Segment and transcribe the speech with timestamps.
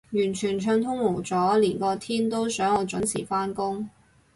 [0.13, 3.87] 完全暢通無阻，連個天都想我準時返工